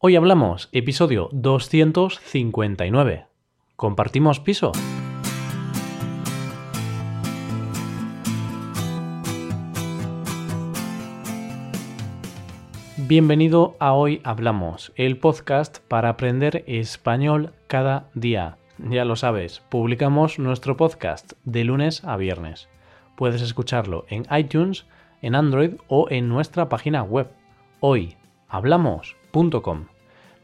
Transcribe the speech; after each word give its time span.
Hoy 0.00 0.14
hablamos, 0.14 0.68
episodio 0.70 1.28
259. 1.32 3.26
¿Compartimos 3.74 4.38
piso? 4.38 4.70
Bienvenido 12.96 13.74
a 13.80 13.94
Hoy 13.94 14.20
Hablamos, 14.22 14.92
el 14.94 15.18
podcast 15.18 15.80
para 15.88 16.10
aprender 16.10 16.62
español 16.68 17.52
cada 17.66 18.08
día. 18.14 18.56
Ya 18.78 19.04
lo 19.04 19.16
sabes, 19.16 19.64
publicamos 19.68 20.38
nuestro 20.38 20.76
podcast 20.76 21.32
de 21.42 21.64
lunes 21.64 22.04
a 22.04 22.16
viernes. 22.16 22.68
Puedes 23.16 23.42
escucharlo 23.42 24.06
en 24.08 24.26
iTunes, 24.30 24.86
en 25.22 25.34
Android 25.34 25.72
o 25.88 26.06
en 26.08 26.28
nuestra 26.28 26.68
página 26.68 27.02
web 27.02 27.32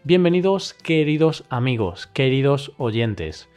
Bienvenidos 0.03 0.75
queridos 0.75 1.45
amigos, 1.49 2.07
queridos 2.07 2.73
oyentes. 2.77 3.49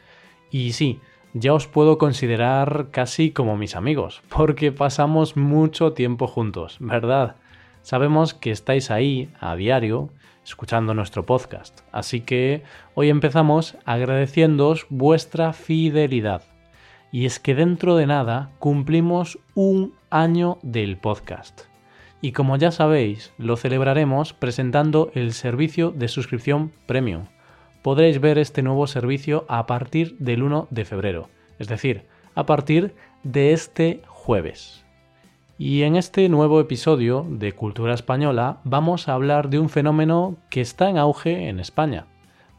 Y 0.50 0.72
sí, 0.72 1.00
ya 1.34 1.52
os 1.52 1.66
puedo 1.66 1.98
considerar 1.98 2.88
casi 2.92 3.30
como 3.30 3.54
mis 3.58 3.76
amigos, 3.76 4.22
porque 4.30 4.72
pasamos 4.72 5.36
mucho 5.36 5.92
tiempo 5.92 6.26
juntos, 6.28 6.78
¿verdad? 6.80 7.36
Sabemos 7.82 8.32
que 8.32 8.50
estáis 8.50 8.90
ahí 8.90 9.28
a 9.38 9.54
diario 9.54 10.08
escuchando 10.44 10.94
nuestro 10.94 11.26
podcast, 11.26 11.80
así 11.92 12.22
que 12.22 12.62
hoy 12.94 13.10
empezamos 13.10 13.76
agradeciéndoos 13.84 14.86
vuestra 14.88 15.52
fidelidad. 15.52 16.42
Y 17.12 17.26
es 17.26 17.38
que 17.38 17.54
dentro 17.54 17.96
de 17.96 18.06
nada 18.06 18.50
cumplimos 18.58 19.38
un 19.54 19.92
año 20.08 20.56
del 20.62 20.96
podcast. 20.96 21.68
Y 22.20 22.32
como 22.32 22.56
ya 22.56 22.72
sabéis, 22.72 23.32
lo 23.38 23.56
celebraremos 23.56 24.32
presentando 24.32 25.10
el 25.14 25.32
servicio 25.32 25.90
de 25.90 26.08
suscripción 26.08 26.72
premium. 26.86 27.26
Podréis 27.82 28.20
ver 28.20 28.38
este 28.38 28.62
nuevo 28.62 28.86
servicio 28.86 29.44
a 29.48 29.66
partir 29.66 30.16
del 30.18 30.42
1 30.42 30.66
de 30.70 30.84
febrero, 30.84 31.28
es 31.58 31.68
decir, 31.68 32.06
a 32.34 32.44
partir 32.44 32.94
de 33.22 33.52
este 33.52 34.02
jueves. 34.06 34.84
Y 35.58 35.82
en 35.82 35.96
este 35.96 36.28
nuevo 36.28 36.60
episodio 36.60 37.26
de 37.28 37.52
Cultura 37.52 37.94
Española 37.94 38.60
vamos 38.64 39.08
a 39.08 39.14
hablar 39.14 39.48
de 39.48 39.58
un 39.58 39.68
fenómeno 39.68 40.36
que 40.50 40.60
está 40.60 40.88
en 40.88 40.98
auge 40.98 41.48
en 41.48 41.60
España. 41.60 42.06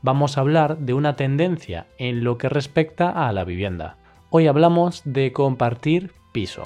Vamos 0.02 0.38
a 0.38 0.42
hablar 0.42 0.80
de 0.80 0.94
una 0.94 1.16
tendencia 1.16 1.88
en 1.98 2.24
lo 2.24 2.38
que 2.38 2.50
respecta 2.50 3.28
a 3.28 3.32
la 3.34 3.44
vivienda. 3.44 3.98
Hoy 4.30 4.48
hablamos 4.48 5.02
de 5.06 5.34
compartir 5.34 6.14
piso. 6.32 6.64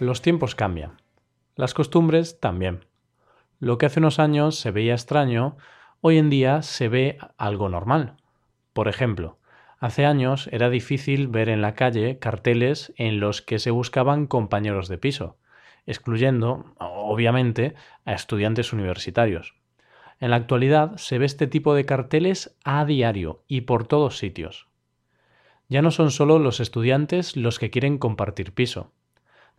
Los 0.00 0.22
tiempos 0.22 0.56
cambian. 0.56 1.00
Las 1.54 1.72
costumbres 1.72 2.40
también. 2.40 2.84
Lo 3.60 3.78
que 3.78 3.86
hace 3.86 4.00
unos 4.00 4.18
años 4.18 4.56
se 4.56 4.72
veía 4.72 4.94
extraño, 4.94 5.56
hoy 6.00 6.18
en 6.18 6.30
día 6.30 6.62
se 6.62 6.88
ve 6.88 7.18
algo 7.38 7.68
normal. 7.68 8.16
Por 8.72 8.88
ejemplo, 8.88 9.38
hace 9.78 10.04
años 10.04 10.48
era 10.50 10.68
difícil 10.68 11.28
ver 11.28 11.48
en 11.48 11.62
la 11.62 11.74
calle 11.74 12.18
carteles 12.18 12.92
en 12.96 13.20
los 13.20 13.40
que 13.40 13.60
se 13.60 13.70
buscaban 13.70 14.26
compañeros 14.26 14.88
de 14.88 14.98
piso, 14.98 15.36
excluyendo, 15.86 16.74
obviamente, 16.80 17.76
a 18.04 18.14
estudiantes 18.14 18.72
universitarios. 18.72 19.54
En 20.18 20.30
la 20.30 20.36
actualidad 20.36 20.96
se 20.96 21.18
ve 21.18 21.26
este 21.26 21.46
tipo 21.46 21.72
de 21.72 21.86
carteles 21.86 22.56
a 22.64 22.84
diario 22.84 23.44
y 23.46 23.60
por 23.60 23.86
todos 23.86 24.18
sitios. 24.18 24.66
Ya 25.68 25.82
no 25.82 25.92
son 25.92 26.10
solo 26.10 26.40
los 26.40 26.58
estudiantes 26.58 27.36
los 27.36 27.60
que 27.60 27.70
quieren 27.70 27.98
compartir 27.98 28.52
piso. 28.52 28.92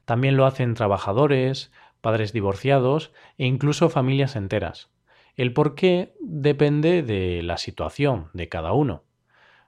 También 0.05 0.37
lo 0.37 0.45
hacen 0.45 0.75
trabajadores, 0.75 1.71
padres 2.01 2.31
divorciados 2.31 3.11
e 3.37 3.45
incluso 3.45 3.89
familias 3.89 4.35
enteras. 4.35 4.91
El 5.35 5.51
por 5.53 5.75
qué 5.75 6.15
depende 6.21 7.03
de 7.03 7.41
la 7.43 7.57
situación 7.57 8.29
de 8.33 8.47
cada 8.47 8.71
uno. 8.71 9.03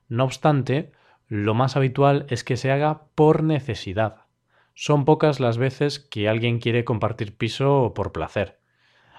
No 0.07 0.23
obstante, 0.23 0.91
lo 1.27 1.53
más 1.53 1.75
habitual 1.75 2.25
es 2.29 2.43
que 2.43 2.55
se 2.55 2.71
haga 2.71 3.07
por 3.15 3.43
necesidad. 3.43 4.27
Son 4.75 5.03
pocas 5.03 5.39
las 5.39 5.57
veces 5.57 5.99
que 5.99 6.29
alguien 6.29 6.59
quiere 6.59 6.85
compartir 6.85 7.35
piso 7.35 7.93
por 7.95 8.11
placer. 8.11 8.59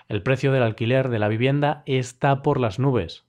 El 0.08 0.22
precio 0.22 0.52
del 0.52 0.62
alquiler 0.62 1.10
de 1.10 1.18
la 1.18 1.28
vivienda 1.28 1.82
está 1.84 2.42
por 2.42 2.60
las 2.60 2.78
nubes. 2.78 3.26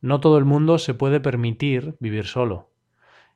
No 0.00 0.20
todo 0.20 0.38
el 0.38 0.44
mundo 0.44 0.78
se 0.78 0.94
puede 0.94 1.18
permitir 1.18 1.96
vivir 1.98 2.26
solo. 2.26 2.70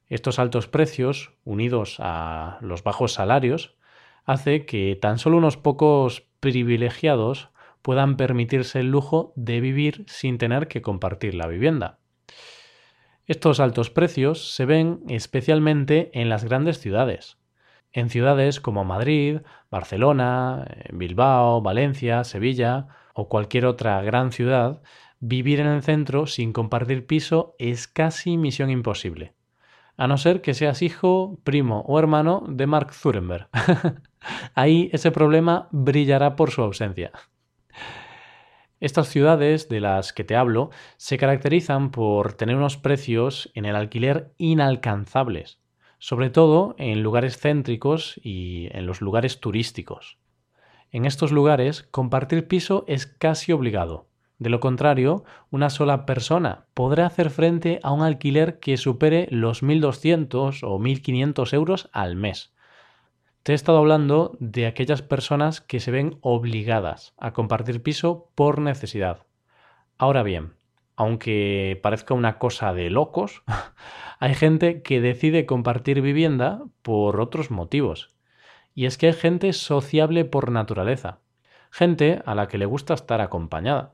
Estos 0.07 0.39
altos 0.39 0.69
precios, 0.69 1.33
unidos 1.45 1.97
a 1.99 2.59
los 2.61 2.85
bajos 2.85 3.15
salarios, 3.15 3.77
hace 4.25 4.67
que 4.67 4.97
tan 5.01 5.19
solo 5.19 5.37
unos 5.37 5.57
pocos 5.57 6.27
privilegiados 6.41 7.51
puedan 7.83 8.17
permitirse 8.17 8.81
el 8.81 8.91
lujo 8.91 9.33
de 9.37 9.61
vivir 9.61 10.05
sin 10.09 10.39
tener 10.39 10.69
que 10.69 10.83
compartir 10.83 11.35
la 11.35 11.47
vivienda. 11.47 11.99
Estos 13.27 13.61
altos 13.61 13.91
precios 13.91 14.55
se 14.55 14.65
ven 14.65 15.01
especialmente 15.09 16.11
en 16.13 16.29
las 16.29 16.45
grandes 16.45 16.79
ciudades. 16.79 17.39
En 17.93 18.11
ciudades 18.11 18.61
como 18.61 18.85
Madrid, 18.85 19.41
Barcelona, 19.71 20.67
Bilbao, 20.93 21.63
Valencia, 21.63 22.25
Sevilla 22.25 22.89
o 23.15 23.29
cualquier 23.29 23.67
otra 23.67 24.03
gran 24.03 24.33
ciudad, 24.33 24.83
vivir 25.21 25.61
en 25.61 25.69
el 25.69 25.83
centro 25.83 26.27
sin 26.27 26.53
compartir 26.53 27.07
piso 27.07 27.55
es 27.59 27.87
casi 27.87 28.37
misión 28.37 28.71
imposible. 28.71 29.34
A 29.97 30.09
no 30.09 30.19
ser 30.19 30.41
que 30.41 30.55
seas 30.55 30.83
hijo, 30.83 31.39
primo 31.45 31.85
o 31.87 31.99
hermano 31.99 32.45
de 32.49 32.67
Mark 32.67 32.93
Zuckerberg. 32.93 33.49
Ahí 34.55 34.91
ese 34.93 35.13
problema 35.13 35.69
brillará 35.71 36.35
por 36.35 36.51
su 36.51 36.63
ausencia. 36.63 37.13
Estas 38.81 39.09
ciudades 39.09 39.69
de 39.69 39.81
las 39.81 40.13
que 40.13 40.25
te 40.25 40.37
hablo 40.37 40.71
se 40.97 41.17
caracterizan 41.17 41.91
por 41.91 42.35
tener 42.35 42.57
unos 42.57 42.77
precios 42.77 43.51
en 43.55 43.67
el 43.67 43.77
alquiler 43.77 44.35
inalcanzables, 44.37 45.61
sobre 45.99 46.29
todo 46.29 46.75
en 46.77 47.03
lugares 47.03 47.39
céntricos 47.39 48.21
y 48.23 48.69
en 48.73 48.87
los 48.87 49.01
lugares 49.01 49.41
turísticos. 49.41 50.19
En 50.91 51.07
estos 51.07 51.33
lugares 51.33 51.83
compartir 51.85 52.47
piso 52.47 52.85
es 52.89 53.07
casi 53.07 53.53
obligado. 53.53 54.09
De 54.39 54.51
lo 54.51 54.61
contrario, 54.61 55.25
una 55.51 55.71
sola 55.71 56.07
persona 56.07 56.67
podrá 56.75 57.07
hacer 57.07 57.31
frente 57.31 57.79
a 57.83 57.93
un 57.93 58.03
alquiler 58.03 58.59
que 58.59 58.77
supere 58.77 59.29
los 59.31 59.63
1.200 59.63 60.63
o 60.65 60.79
1.500 60.79 61.53
euros 61.53 61.89
al 61.93 62.17
mes. 62.17 62.53
Te 63.45 63.53
he 63.53 63.55
estado 63.55 63.79
hablando 63.79 64.37
de 64.41 64.67
aquellas 64.67 65.03
personas 65.03 65.61
que 65.61 65.79
se 65.79 65.91
ven 65.91 66.19
obligadas 66.23 67.15
a 67.19 67.33
compartir 67.33 67.83
piso 67.83 68.31
por 68.35 68.59
necesidad. 68.59 69.27
Ahora 69.99 70.23
bien, 70.23 70.55
aunque 70.97 71.79
parezca 71.83 72.15
una 72.15 72.39
cosa 72.39 72.73
de 72.73 72.91
locos, 72.91 73.43
hay 74.19 74.35
gente 74.35 74.83
que 74.83 75.01
decide 75.01 75.47
compartir 75.47 76.01
vivienda 76.01 76.63
por 76.83 77.21
otros 77.21 77.51
motivos. 77.51 78.17
Y 78.75 78.87
es 78.87 78.99
que 78.99 79.09
hay 79.09 79.13
gente 79.13 79.53
sociable 79.53 80.25
por 80.25 80.51
naturaleza, 80.51 81.21
gente 81.71 82.23
a 82.27 82.35
la 82.35 82.49
que 82.49 82.59
le 82.59 82.67
gusta 82.67 82.95
estar 82.95 83.21
acompañada. 83.21 83.93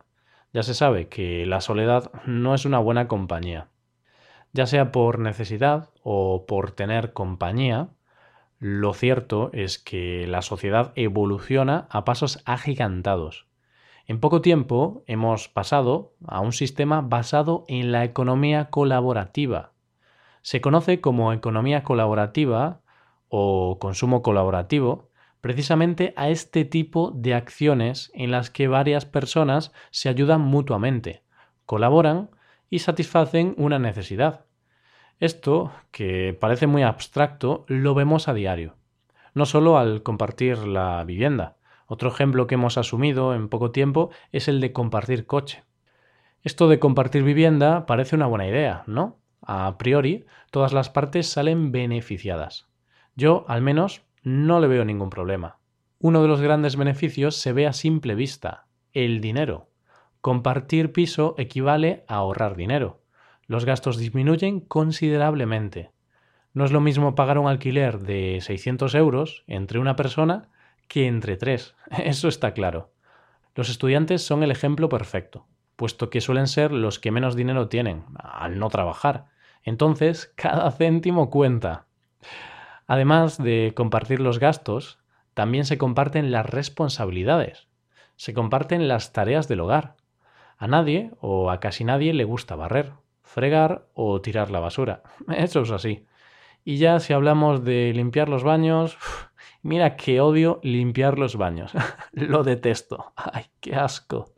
Ya 0.53 0.62
se 0.62 0.75
sabe 0.75 1.09
que 1.09 1.47
la 1.47 1.61
soledad 1.61 2.11
no 2.27 2.55
es 2.55 2.65
una 2.65 2.78
buena 2.78 3.06
compañía. 3.06 3.69
Ya 4.53 4.66
sea 4.66 4.91
por 4.91 5.21
necesidad 5.21 5.91
o 6.03 6.44
por 6.47 6.72
tener 6.72 7.12
compañía, 7.12 7.91
lo 8.59 8.93
cierto 8.93 9.50
es 9.53 9.78
que 9.78 10.27
la 10.27 10.43
sociedad 10.43 10.93
evoluciona 10.97 11.87
a 11.91 12.05
pasos 12.05 12.43
agigantados. 12.47 13.47
En 14.06 14.19
poco 14.19 14.41
tiempo 14.41 15.05
hemos 15.06 15.49
pasado 15.49 16.15
a 16.27 16.41
un 16.41 16.53
sistema 16.53 17.00
basado 17.00 17.65
en 17.69 17.93
la 17.93 18.03
economía 18.05 18.71
colaborativa. 18.71 19.72
Se 20.43 20.60
conoce 20.60 21.00
como 21.00 21.33
economía 21.33 21.84
colaborativa 21.84 22.80
o 23.28 23.78
consumo 23.78 24.22
colaborativo 24.22 25.09
precisamente 25.41 26.13
a 26.16 26.28
este 26.28 26.65
tipo 26.65 27.13
de 27.15 27.34
acciones 27.34 28.10
en 28.15 28.31
las 28.31 28.51
que 28.51 28.69
varias 28.69 29.07
personas 29.07 29.72
se 29.91 30.09
ayudan 30.09 30.41
mutuamente, 30.41 31.22
colaboran 31.66 32.31
y 32.69 32.81
satisfacen 32.81 33.54
una 33.59 33.78
necesidad. 33.78 34.47
Esto, 35.19 35.72
que 35.91 36.37
parece 36.39 36.66
muy 36.66 36.83
abstracto, 36.83 37.65
lo 37.69 37.95
vemos 37.95 38.28
a 38.28 38.34
diario. 38.34 38.77
No 39.34 39.45
solo 39.47 39.78
al 39.78 40.03
compartir 40.03 40.59
la 40.59 41.04
vivienda. 41.04 41.57
Otro 41.86 42.09
ejemplo 42.09 42.47
que 42.47 42.54
hemos 42.54 42.78
asumido 42.78 43.34
en 43.34 43.48
poco 43.48 43.71
tiempo 43.71 44.10
es 44.33 44.48
el 44.48 44.60
de 44.60 44.72
compartir 44.72 45.27
coche. 45.27 45.65
Esto 46.43 46.69
de 46.69 46.78
compartir 46.78 47.22
vivienda 47.22 47.84
parece 47.84 48.16
una 48.16 48.27
buena 48.27 48.47
idea, 48.47 48.83
¿no? 48.86 49.19
A 49.43 49.77
priori, 49.77 50.25
todas 50.51 50.72
las 50.72 50.89
partes 50.89 51.27
salen 51.27 51.71
beneficiadas. 51.71 52.69
Yo, 53.15 53.45
al 53.48 53.60
menos, 53.60 54.03
no 54.22 54.61
le 54.61 54.69
veo 54.69 54.84
ningún 54.84 55.11
problema. 55.11 55.59
Uno 55.99 56.22
de 56.22 56.28
los 56.28 56.41
grandes 56.41 56.77
beneficios 56.77 57.37
se 57.37 57.53
ve 57.53 57.67
a 57.67 57.72
simple 57.72 58.15
vista, 58.15 58.67
el 58.93 59.21
dinero. 59.21 59.71
Compartir 60.21 60.93
piso 60.93 61.34
equivale 61.39 62.05
a 62.09 62.17
ahorrar 62.17 62.57
dinero 62.57 63.01
los 63.51 63.65
gastos 63.65 63.99
disminuyen 63.99 64.61
considerablemente. 64.61 65.91
No 66.55 66.65
es 66.65 66.71
lo 66.71 66.81
mismo 66.81 67.17
pagar 67.17 67.37
un 67.37 67.49
alquiler 67.49 67.99
de 67.99 68.39
600 68.41 68.95
euros 68.95 69.43
entre 69.49 69.81
una 69.81 69.97
persona 69.97 70.51
que 70.87 71.09
entre 71.09 71.37
tres. 71.37 71.75
Eso 72.05 72.28
está 72.28 72.55
claro. 72.55 72.93
Los 73.57 73.69
estudiantes 73.69 74.22
son 74.22 74.45
el 74.45 74.53
ejemplo 74.53 74.89
perfecto, 74.89 75.49
puesto 75.75 76.11
que 76.11 76.21
suelen 76.21 76.47
ser 76.47 76.71
los 76.71 77.01
que 77.01 77.11
menos 77.11 77.34
dinero 77.34 77.67
tienen 77.67 78.05
al 78.15 78.61
no 78.61 78.69
trabajar. 78.69 79.27
Entonces, 79.65 80.33
cada 80.37 80.71
céntimo 80.71 81.28
cuenta. 81.28 81.87
Además 82.91 83.39
de 83.39 83.72
compartir 83.77 84.19
los 84.19 84.41
gastos, 84.41 84.98
también 85.34 85.65
se 85.65 85.78
comparten 85.78 86.33
las 86.33 86.45
responsabilidades, 86.45 87.69
se 88.16 88.34
comparten 88.34 88.89
las 88.89 89.13
tareas 89.13 89.47
del 89.47 89.60
hogar. 89.60 89.95
A 90.59 90.66
nadie 90.66 91.13
o 91.21 91.53
a 91.53 91.60
casi 91.60 91.84
nadie 91.84 92.13
le 92.15 92.25
gusta 92.25 92.57
barrer, 92.57 92.95
fregar 93.22 93.87
o 93.95 94.21
tirar 94.21 94.51
la 94.51 94.59
basura. 94.59 95.04
Eso 95.28 95.60
es 95.60 95.71
así. 95.71 96.04
Y 96.65 96.78
ya 96.78 96.98
si 96.98 97.13
hablamos 97.13 97.63
de 97.63 97.92
limpiar 97.95 98.28
los 98.28 98.42
baños, 98.42 98.98
mira 99.63 99.95
que 99.95 100.21
odio 100.21 100.59
limpiar 100.65 101.16
los 101.16 101.36
baños. 101.36 101.71
Lo 102.10 102.43
detesto. 102.43 103.13
Ay, 103.15 103.45
qué 103.60 103.77
asco. 103.77 104.33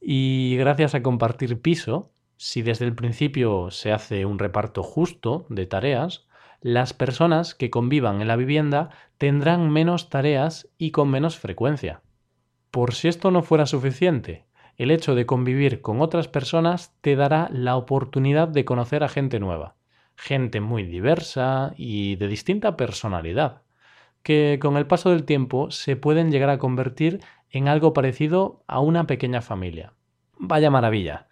Y 0.00 0.56
gracias 0.58 0.96
a 0.96 1.02
compartir 1.04 1.62
piso, 1.62 2.10
si 2.38 2.62
desde 2.62 2.86
el 2.86 2.96
principio 2.96 3.70
se 3.70 3.92
hace 3.92 4.26
un 4.26 4.40
reparto 4.40 4.82
justo 4.82 5.46
de 5.48 5.66
tareas, 5.66 6.26
las 6.60 6.92
personas 6.92 7.54
que 7.54 7.70
convivan 7.70 8.20
en 8.20 8.28
la 8.28 8.36
vivienda 8.36 8.90
tendrán 9.18 9.70
menos 9.70 10.10
tareas 10.10 10.68
y 10.78 10.90
con 10.90 11.10
menos 11.10 11.38
frecuencia. 11.38 12.02
Por 12.70 12.94
si 12.94 13.08
esto 13.08 13.30
no 13.30 13.42
fuera 13.42 13.66
suficiente, 13.66 14.46
el 14.76 14.90
hecho 14.90 15.14
de 15.14 15.26
convivir 15.26 15.80
con 15.80 16.00
otras 16.00 16.28
personas 16.28 16.94
te 17.00 17.16
dará 17.16 17.48
la 17.50 17.76
oportunidad 17.76 18.48
de 18.48 18.64
conocer 18.64 19.02
a 19.02 19.08
gente 19.08 19.40
nueva, 19.40 19.76
gente 20.16 20.60
muy 20.60 20.82
diversa 20.82 21.72
y 21.76 22.16
de 22.16 22.28
distinta 22.28 22.76
personalidad, 22.76 23.62
que 24.22 24.58
con 24.60 24.76
el 24.76 24.86
paso 24.86 25.10
del 25.10 25.24
tiempo 25.24 25.70
se 25.70 25.96
pueden 25.96 26.30
llegar 26.30 26.50
a 26.50 26.58
convertir 26.58 27.20
en 27.50 27.68
algo 27.68 27.92
parecido 27.92 28.62
a 28.66 28.80
una 28.80 29.06
pequeña 29.06 29.40
familia. 29.40 29.92
Vaya 30.38 30.70
maravilla. 30.70 31.28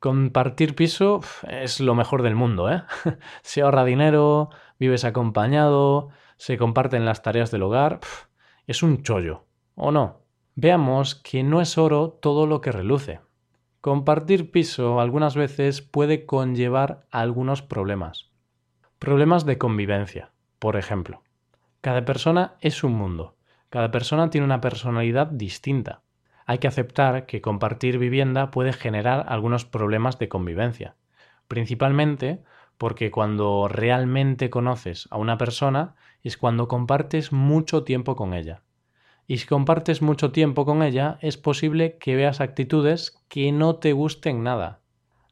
Compartir 0.00 0.74
piso 0.74 1.20
es 1.48 1.80
lo 1.80 1.94
mejor 1.94 2.22
del 2.22 2.36
mundo, 2.36 2.70
¿eh? 2.70 2.82
se 3.42 3.62
ahorra 3.62 3.84
dinero, 3.84 4.50
vives 4.78 5.04
acompañado, 5.04 6.08
se 6.36 6.56
comparten 6.56 7.04
las 7.04 7.22
tareas 7.22 7.50
del 7.50 7.62
hogar. 7.62 8.00
Es 8.66 8.82
un 8.82 9.02
chollo, 9.02 9.44
¿o 9.74 9.90
no? 9.92 10.20
Veamos 10.54 11.14
que 11.14 11.42
no 11.42 11.60
es 11.60 11.78
oro 11.78 12.10
todo 12.10 12.46
lo 12.46 12.60
que 12.60 12.72
reluce. 12.72 13.20
Compartir 13.80 14.50
piso 14.50 15.00
algunas 15.00 15.36
veces 15.36 15.82
puede 15.82 16.26
conllevar 16.26 17.06
algunos 17.10 17.62
problemas. 17.62 18.30
Problemas 18.98 19.46
de 19.46 19.58
convivencia, 19.58 20.32
por 20.58 20.76
ejemplo. 20.76 21.22
Cada 21.80 22.04
persona 22.04 22.56
es 22.60 22.82
un 22.82 22.92
mundo. 22.92 23.36
Cada 23.70 23.90
persona 23.90 24.30
tiene 24.30 24.44
una 24.44 24.60
personalidad 24.60 25.28
distinta 25.28 26.02
hay 26.48 26.60
que 26.60 26.66
aceptar 26.66 27.26
que 27.26 27.42
compartir 27.42 27.98
vivienda 27.98 28.50
puede 28.50 28.72
generar 28.72 29.26
algunos 29.28 29.66
problemas 29.66 30.18
de 30.18 30.30
convivencia, 30.30 30.96
principalmente 31.46 32.42
porque 32.78 33.10
cuando 33.10 33.68
realmente 33.68 34.50
conoces 34.50 35.08
a 35.10 35.18
una 35.18 35.36
persona 35.36 35.96
es 36.22 36.36
cuando 36.36 36.68
compartes 36.68 37.32
mucho 37.32 37.84
tiempo 37.84 38.16
con 38.16 38.32
ella. 38.32 38.62
Y 39.26 39.38
si 39.38 39.46
compartes 39.46 40.00
mucho 40.00 40.32
tiempo 40.32 40.64
con 40.64 40.82
ella, 40.82 41.18
es 41.20 41.36
posible 41.36 41.98
que 41.98 42.16
veas 42.16 42.40
actitudes 42.40 43.22
que 43.28 43.52
no 43.52 43.76
te 43.76 43.92
gusten 43.92 44.42
nada. 44.42 44.80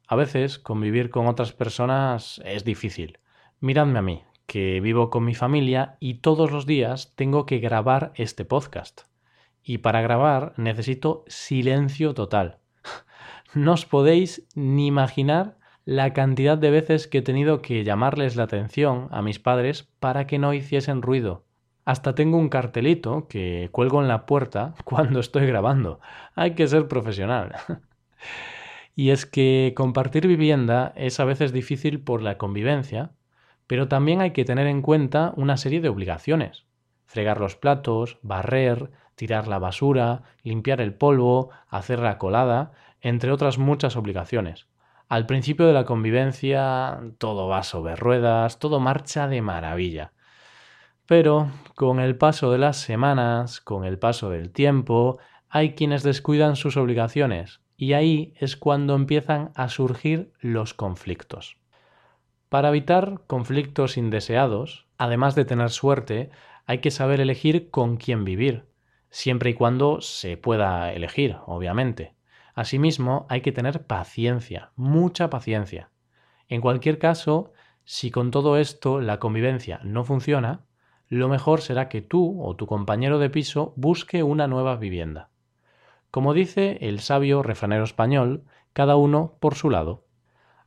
A 0.07 0.17
veces 0.17 0.59
convivir 0.59 1.09
con 1.09 1.27
otras 1.27 1.53
personas 1.53 2.43
es 2.45 2.65
difícil. 2.65 3.19
Miradme 3.61 3.99
a 3.99 4.03
mí, 4.03 4.23
que 4.47 4.81
vivo 4.81 5.09
con 5.09 5.25
mi 5.25 5.35
familia 5.35 5.97
y 5.99 6.15
todos 6.15 6.51
los 6.51 6.67
días 6.67 7.15
tengo 7.17 7.47
que 7.47 7.59
grabar 7.59 8.13
este 8.17 8.45
podcast 8.45 9.03
y 9.69 9.79
para 9.79 10.01
grabar 10.01 10.55
necesito 10.57 11.25
silencio 11.27 12.15
total. 12.15 12.59
No 13.55 13.73
os 13.73 13.87
podéis 13.87 14.47
ni 14.55 14.87
imaginar 14.87 15.57
la 15.87 16.13
cantidad 16.13 16.59
de 16.59 16.73
veces 16.73 17.07
que 17.07 17.19
he 17.19 17.23
tenido 17.23 17.63
que 17.63 17.85
llamarles 17.85 18.35
la 18.35 18.43
atención 18.43 19.07
a 19.13 19.23
mis 19.23 19.39
padres 19.39 19.89
para 20.01 20.27
que 20.27 20.37
no 20.37 20.53
hiciesen 20.53 21.01
ruido. 21.01 21.45
Hasta 21.85 22.17
tengo 22.17 22.39
un 22.39 22.49
cartelito 22.49 23.29
que 23.29 23.69
cuelgo 23.71 24.03
en 24.03 24.09
la 24.09 24.27
puerta 24.27 24.75
cuando 24.85 25.21
estoy 25.21 25.47
grabando. 25.47 26.01
Hay 26.35 26.57
que 26.57 26.67
ser 26.67 26.89
profesional. 26.89 27.55
y 28.97 29.11
es 29.11 29.27
que 29.27 29.75
compartir 29.77 30.27
vivienda 30.27 30.93
es 30.97 31.21
a 31.21 31.25
veces 31.25 31.53
difícil 31.53 32.01
por 32.01 32.21
la 32.21 32.37
convivencia, 32.37 33.13
pero 33.69 33.87
también 33.87 34.21
hay 34.21 34.33
que 34.33 34.45
tener 34.45 34.67
en 34.67 34.83
cuenta 34.83 35.35
una 35.37 35.57
serie 35.57 35.81
de 35.81 35.89
obligaciones. 35.89 36.65
Fregar 37.05 37.39
los 37.39 37.55
platos, 37.55 38.19
barrer, 38.23 38.91
tirar 39.15 39.47
la 39.47 39.61
basura, 39.61 40.25
limpiar 40.43 40.81
el 40.81 40.95
polvo, 40.95 41.51
hacer 41.69 42.01
la 42.01 42.19
colada, 42.19 42.73
entre 43.01 43.31
otras 43.31 43.57
muchas 43.57 43.95
obligaciones. 43.95 44.67
Al 45.09 45.27
principio 45.27 45.67
de 45.67 45.73
la 45.73 45.85
convivencia 45.85 47.01
todo 47.19 47.47
va 47.47 47.63
sobre 47.63 47.95
ruedas, 47.95 48.59
todo 48.59 48.81
marcha 48.81 49.29
de 49.29 49.41
maravilla. 49.41 50.13
Pero 51.07 51.51
con 51.77 52.01
el 52.01 52.17
paso 52.17 52.51
de 52.51 52.59
las 52.59 52.79
semanas, 52.79 53.61
con 53.61 53.85
el 53.85 53.99
paso 53.99 54.31
del 54.31 54.51
tiempo, 54.51 55.19
hay 55.49 55.75
quienes 55.75 56.03
descuidan 56.03 56.57
sus 56.57 56.77
obligaciones 56.77 57.61
y 57.77 57.93
ahí 57.93 58.35
es 58.39 58.57
cuando 58.57 58.95
empiezan 58.97 59.53
a 59.55 59.69
surgir 59.69 60.33
los 60.41 60.75
conflictos. 60.75 61.57
Para 62.49 62.71
evitar 62.71 63.21
conflictos 63.29 63.97
indeseados, 63.97 64.87
además 64.99 65.35
de 65.37 65.45
tener 65.45 65.71
suerte, 65.71 66.31
hay 66.65 66.79
que 66.79 66.91
saber 66.91 67.21
elegir 67.21 67.71
con 67.71 67.97
quién 67.97 68.25
vivir 68.25 68.65
siempre 69.17 69.51
y 69.51 69.55
cuando 69.55 70.01
se 70.01 70.37
pueda 70.37 70.93
elegir, 70.93 71.37
obviamente. 71.47 72.16
Asimismo, 72.57 73.27
hay 73.29 73.43
que 73.43 73.53
tener 73.53 73.87
paciencia, 73.87 74.73
mucha 74.77 75.29
paciencia. 75.29 75.91
En 76.49 76.63
cualquier 76.63 76.99
caso, 76.99 77.53
si 77.85 78.11
con 78.11 78.31
todo 78.31 78.57
esto 78.57 79.03
la 79.03 79.19
convivencia 79.19 79.79
no 79.85 80.05
funciona, 80.05 80.65
lo 81.07 81.29
mejor 81.29 81.61
será 81.61 81.91
que 81.91 82.01
tú 82.01 82.43
o 82.43 82.57
tu 82.57 82.67
compañero 82.67 83.19
de 83.19 83.29
piso 83.29 83.75
busque 83.77 84.23
una 84.23 84.49
nueva 84.49 84.77
vivienda. 84.77 85.29
Como 86.11 86.33
dice 86.33 86.79
el 86.81 87.01
sabio 87.01 87.43
refranero 87.43 87.85
español, 87.85 88.45
cada 88.73 88.97
uno 88.97 89.37
por 89.39 89.55
su 89.55 89.69
lado. 89.69 90.07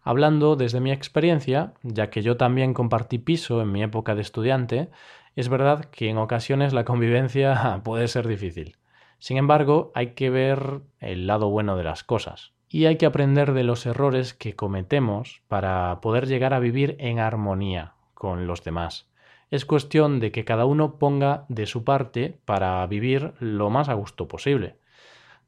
Hablando 0.04 0.56
desde 0.56 0.82
mi 0.82 0.92
experiencia, 0.92 1.74
ya 1.82 2.12
que 2.12 2.22
yo 2.22 2.38
también 2.38 2.76
compartí 2.76 3.18
piso 3.18 3.64
en 3.64 3.72
mi 3.72 3.82
época 3.82 4.14
de 4.14 4.22
estudiante, 4.22 4.92
es 5.36 5.50
verdad 5.50 5.86
que 5.86 6.10
en 6.10 6.20
ocasiones 6.20 6.72
la 6.72 6.86
convivencia 6.86 7.82
puede 7.84 8.08
ser 8.08 8.28
difícil. 8.28 8.78
Sin 9.20 9.38
embargo, 9.38 9.92
hay 9.96 10.14
que 10.14 10.30
ver 10.30 10.82
el 11.00 11.28
lado 11.28 11.50
bueno 11.50 11.78
de 11.78 11.84
las 11.84 12.04
cosas 12.04 12.54
y 12.70 12.86
hay 12.86 12.98
que 12.98 13.06
aprender 13.06 13.54
de 13.54 13.64
los 13.64 13.86
errores 13.86 14.34
que 14.34 14.56
cometemos 14.56 15.42
para 15.48 16.00
poder 16.02 16.28
llegar 16.28 16.54
a 16.54 16.60
vivir 16.60 16.96
en 17.00 17.20
armonía 17.20 17.94
con 18.14 18.48
los 18.48 18.64
demás. 18.64 19.10
Es 19.50 19.66
cuestión 19.66 20.20
de 20.20 20.32
que 20.32 20.46
cada 20.46 20.66
uno 20.66 21.00
ponga 21.00 21.46
de 21.50 21.66
su 21.66 21.84
parte 21.84 22.40
para 22.46 22.86
vivir 22.86 23.34
lo 23.40 23.72
más 23.72 23.90
a 23.90 23.96
gusto 23.96 24.28
posible. 24.28 24.78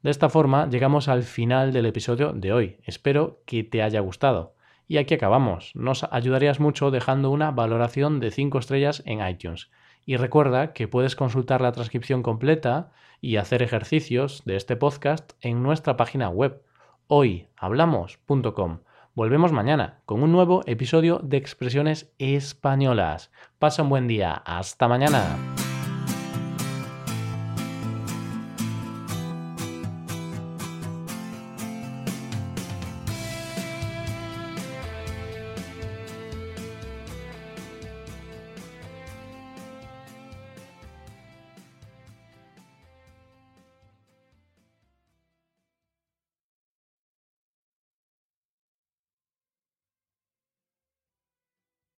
De 0.02 0.10
esta 0.10 0.28
forma 0.28 0.68
llegamos 0.68 1.06
al 1.06 1.22
final 1.22 1.72
del 1.72 1.86
episodio 1.86 2.32
de 2.32 2.52
hoy. 2.52 2.76
Espero 2.84 3.40
que 3.46 3.62
te 3.62 3.82
haya 3.82 4.00
gustado. 4.00 4.56
Y 4.88 4.98
aquí 4.98 5.14
acabamos. 5.14 5.70
Nos 5.76 6.02
ayudarías 6.10 6.58
mucho 6.58 6.90
dejando 6.90 7.30
una 7.30 7.52
valoración 7.52 8.18
de 8.18 8.32
5 8.32 8.58
estrellas 8.58 9.04
en 9.06 9.24
iTunes. 9.24 9.70
Y 10.04 10.16
recuerda 10.16 10.72
que 10.72 10.88
puedes 10.88 11.14
consultar 11.14 11.60
la 11.60 11.70
transcripción 11.70 12.24
completa 12.24 12.90
y 13.22 13.36
hacer 13.36 13.62
ejercicios 13.62 14.42
de 14.44 14.56
este 14.56 14.76
podcast 14.76 15.32
en 15.40 15.62
nuestra 15.62 15.96
página 15.96 16.28
web 16.28 16.60
hoyhablamos.com. 17.06 18.80
Volvemos 19.14 19.52
mañana 19.52 20.00
con 20.04 20.22
un 20.22 20.32
nuevo 20.32 20.62
episodio 20.66 21.20
de 21.22 21.36
Expresiones 21.36 22.12
Españolas. 22.18 23.30
Pasa 23.58 23.82
un 23.82 23.90
buen 23.90 24.08
día. 24.08 24.34
Hasta 24.44 24.88
mañana. 24.88 25.38